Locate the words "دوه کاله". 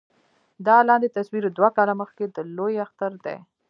1.57-1.93